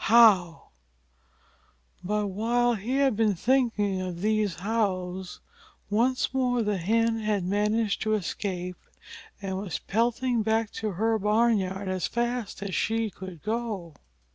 How" 0.05 0.69
but 2.03 2.25
while 2.25 2.73
he 2.73 2.93
had 2.95 3.15
been 3.15 3.35
thinking 3.35 4.01
of 4.01 4.21
these 4.21 4.55
hows, 4.55 5.41
once 5.91 6.33
more 6.33 6.63
the 6.63 6.79
Hen 6.79 7.19
had 7.19 7.43
managed 7.43 8.01
to 8.01 8.15
escape, 8.15 8.77
and 9.43 9.59
was 9.59 9.77
pelting 9.77 10.41
back 10.41 10.71
to 10.81 10.93
her 10.93 11.19
barnyard 11.19 11.87
as 11.87 12.07
fast 12.07 12.63
as 12.63 12.73
she 12.73 13.11
could 13.11 13.43
go. 13.43 13.93